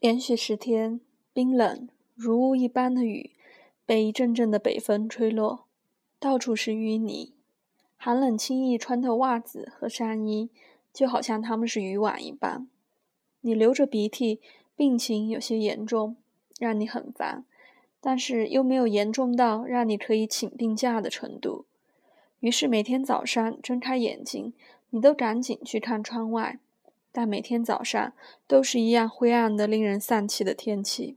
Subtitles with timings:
[0.00, 0.98] 连续十天，
[1.34, 3.32] 冰冷如雾一般的雨
[3.84, 5.66] 被一阵阵的北风吹落，
[6.18, 7.34] 到处是淤泥，
[7.98, 10.48] 寒冷轻易穿透袜子和衫衣，
[10.90, 12.66] 就好像它们是渔网一般。
[13.42, 14.40] 你流着鼻涕，
[14.74, 16.16] 病情有些严重，
[16.58, 17.44] 让你很烦，
[18.00, 21.66] 但是又没有严重到让你可以请病假的程度。
[22.38, 24.54] 于是每天早上睁开眼睛，
[24.88, 26.58] 你都赶紧去看窗外。
[27.12, 28.12] 但每天早上
[28.46, 31.16] 都是一样灰暗的、令人丧气的天气。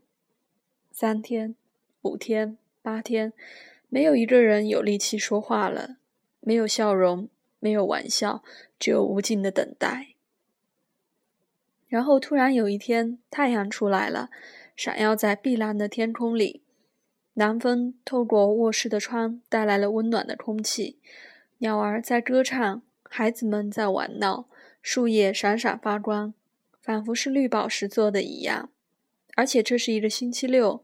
[0.92, 1.56] 三天、
[2.02, 3.34] 五天、八天，
[3.90, 5.98] 没有一个人有力气说话了，
[6.40, 7.30] 没有笑容，
[7.60, 8.44] 没有玩笑，
[8.80, 10.10] 只有无尽的等待。
[11.88, 14.32] 然后突然有一天，太阳出来了，
[14.76, 16.62] 闪耀在碧蓝的天空里。
[17.36, 20.98] 南风透过卧室的窗，带来了温暖的空气。
[21.60, 24.48] 鸟儿在歌唱，孩子们在玩闹。
[24.84, 26.34] 树叶闪闪发光，
[26.82, 28.70] 仿佛是绿宝石做的一样。
[29.36, 30.84] 而且这是一个星期六，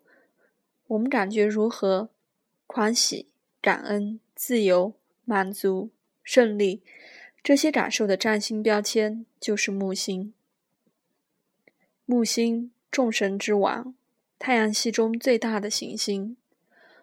[0.87, 2.09] 我们感觉如何？
[2.65, 3.27] 欢喜、
[3.61, 4.93] 感恩、自由、
[5.25, 5.89] 满足、
[6.23, 6.81] 胜利，
[7.43, 10.33] 这些感受的占星标签就是木星。
[12.05, 13.93] 木星，众神之王，
[14.39, 16.37] 太阳系中最大的行星。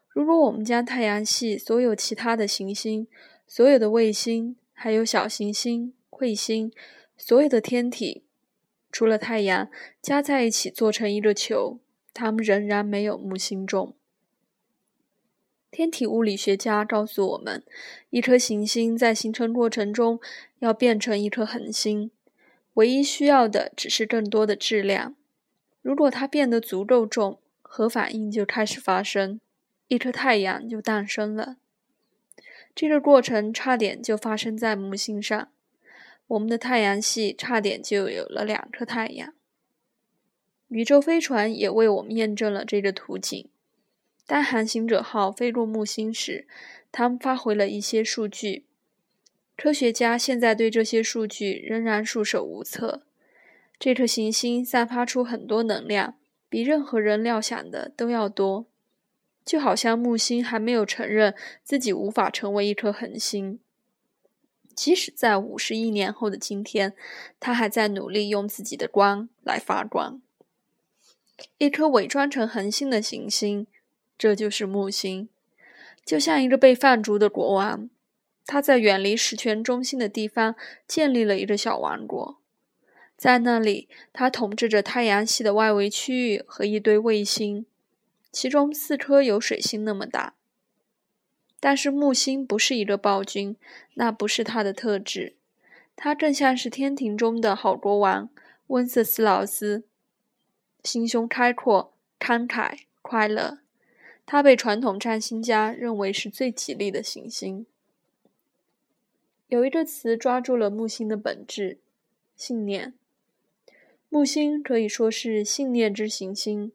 [0.09, 3.07] 如果我们将太阳系所有其他的行星、
[3.47, 6.73] 所有的卫星，还有小行星，彗星，
[7.19, 8.25] 所有的天体，
[8.91, 9.69] 除了太阳，
[10.01, 11.79] 加在一起做成一个球，
[12.15, 13.95] 它们仍然没有木星重。
[15.71, 17.63] 天体物理学家告诉我们，
[18.09, 20.19] 一颗行星在形成过程中
[20.61, 22.11] 要变成一颗恒星，
[22.75, 25.15] 唯一需要的只是更多的质量。
[25.83, 29.39] 如果它变得足够重，核反应就开始发生，
[29.89, 31.57] 一颗太阳就诞生了。
[32.75, 35.49] 这个过程差点就发生在木星上，
[36.29, 39.33] 我们的太阳系差点就有了两颗太阳。
[40.69, 43.49] 宇宙飞船也为我们验证了这个图景。
[44.27, 46.49] 当航行者号飞过木星时，
[46.91, 48.65] 他们发回了一些数据。
[49.57, 53.03] 科学家现在对这些数据仍然束手无策。
[53.79, 56.17] 这颗行星散发出很多能量，
[56.49, 58.67] 比任何人料想的都要多。
[59.45, 61.33] 就好像木星还没有承认
[61.63, 63.61] 自己无法成为一颗恒星，
[64.77, 66.95] 即使在五十亿年后的今天，
[67.41, 70.21] 它还在努力用自己的光来发光。
[71.59, 73.67] 一颗伪装成恒星的行星，
[74.17, 75.29] 这就是木星。
[76.05, 77.91] 就像一个被放逐的国王，
[78.47, 80.55] 他在远离实权中心的地方
[80.87, 82.39] 建立了一个小王国，
[83.17, 87.67] 在那里，他统治着太阳系的外围区域和一堆卫星。
[88.31, 90.36] 其中四颗有水星那么大，
[91.67, 93.57] 但是木星不是一个暴君，
[93.95, 95.35] 那不是他的特质，
[95.97, 98.31] 他更像是天庭中的好国王
[98.69, 99.83] 温瑟斯劳斯，
[100.85, 103.59] 心胸开阔、慷慨、快乐。
[104.25, 107.67] 他被传统占星家认为是最吉利的行星。
[109.49, 111.81] 有一个词抓住了木星的本质：
[112.37, 112.95] 信念。
[114.09, 116.71] 木星可以说是信念之行星。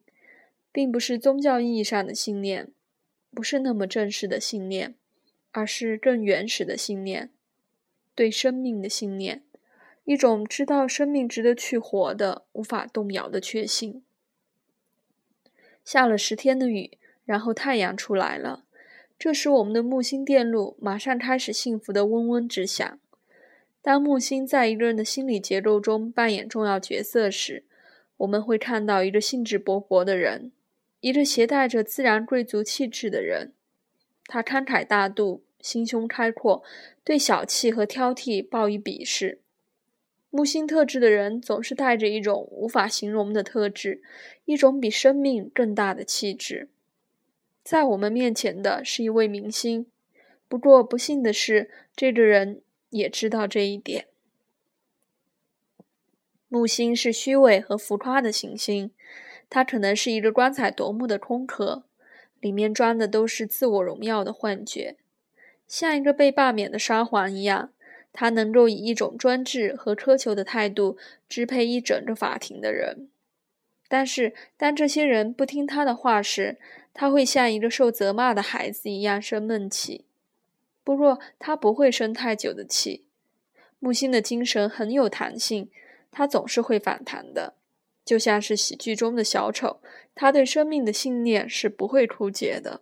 [0.74, 2.70] 并不是宗教意义上的信念，
[3.34, 4.96] 不是那么正式的信念，
[5.52, 7.30] 而是更原始的信念，
[8.14, 9.44] 对生命的信念，
[10.04, 14.04] 一种知道生命值得去活的、无法动摇的确信。
[15.84, 18.66] 下了十天的雨，然后太阳出来了，
[19.18, 23.00] 这时我们的木星电路马上开始幸福的嗡嗡直响。
[23.82, 27.64] 当木星在一个人的心理结构中扮演重要角色时，
[28.18, 30.52] 我们会看到一个兴致勃勃的人。
[31.02, 33.54] 一个携带着自然贵族气质的人，
[34.28, 36.64] 他慷慨大度，心胸开阔，
[37.04, 39.40] 对小气和挑剔报以鄙视。
[40.30, 44.02] 木星特质的人总是带着一种无法形容的特质，
[44.46, 46.70] 一种比生命更大的气质。
[47.64, 49.88] 在我们面前的是一位明星，
[50.48, 52.62] 不过不幸的是，这个人
[52.92, 54.06] 也知道这一点。
[56.48, 58.92] 木星是虚伪和浮夸的行星。
[59.52, 61.84] 它可能是一个光彩夺目的空壳，
[62.40, 64.96] 里面装的都是自我荣耀的幻觉，
[65.68, 67.72] 像一个被罢免的沙皇一样。
[68.14, 70.98] 他能够以一种专制和苛求的态度
[71.30, 73.08] 支配一整个法庭的人，
[73.88, 76.58] 但是当这些人不听他的话时，
[76.94, 80.04] 他会像一个受责骂的孩子一样生闷气。
[80.84, 83.06] 不过他不会生太久的气。
[83.80, 85.70] 木星的精神很有弹性，
[86.12, 87.54] 他总是会反弹的。
[88.04, 89.80] 就像是喜剧中的小丑，
[90.14, 92.82] 他对生命的信念是不会枯竭的。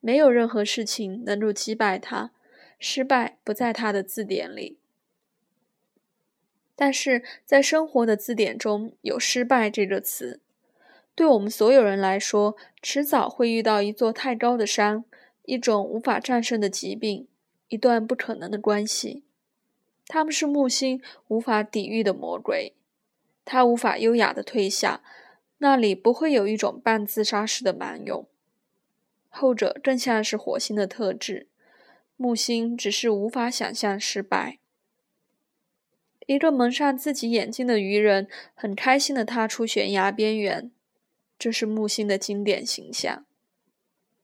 [0.00, 2.32] 没有任何事情能够击败他，
[2.78, 4.78] 失败不在他的字典里。
[6.74, 10.40] 但是在生活的字典中有“失败”这个词，
[11.14, 15.04] 对我们所有人来说，迟早会遇到一座太高的山，
[15.44, 17.28] 一种无法战胜的疾病，
[17.68, 19.22] 一段不可能的关系。
[20.06, 22.72] 他们是木星无法抵御的魔鬼，
[23.44, 25.02] 他无法优雅的退下，
[25.58, 28.26] 那里不会有一种半自杀式的蛮勇。
[29.28, 31.48] 后者更像是火星的特质，
[32.16, 34.58] 木星只是无法想象失败。
[36.26, 40.70] 一个蒙上自己眼睛的愚人，很开心的踏出悬崖边缘。
[41.38, 43.24] 这是木星的经典形象。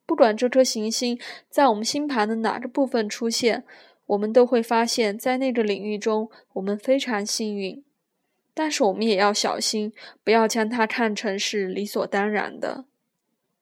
[0.04, 1.18] 不管这颗行星
[1.48, 3.64] 在我们星盘的哪个部分出现，
[4.06, 7.82] 我们都会发现，在那个领域中，我们非常幸运。
[8.58, 9.92] 但是，我们也要小心，
[10.24, 12.86] 不要将它看成是理所当然的。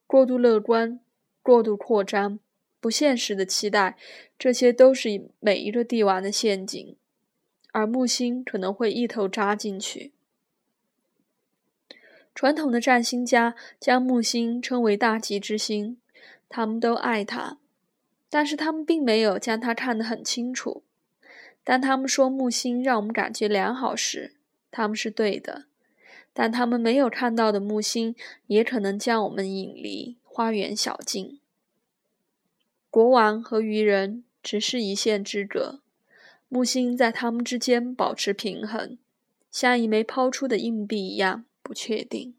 [0.06, 1.00] 过度乐观、
[1.43, 2.38] 过度扩张、
[2.79, 3.96] 不现实的期待，
[4.38, 6.94] 这些都是每一个帝王的陷阱，
[7.73, 10.12] 而木星可能会一头扎进去。
[12.32, 15.96] 传统的占星家将木星称为大吉之星，
[16.49, 17.58] 他们都爱它，
[18.31, 20.85] 但是他们并没有将它看得很清楚。
[21.64, 24.33] 当他们说木星让我们感觉良好时，
[24.76, 25.67] 他们是对的，
[26.32, 28.17] 但他们没有看到的木星
[28.49, 31.38] 也可能将我们引离花园小径。
[32.91, 35.81] 国王和愚人只是一线之隔，
[36.49, 38.99] 木星在他们之间保持平衡，
[39.53, 41.44] 像一枚抛出的硬币一样。
[41.62, 42.35] 不确定。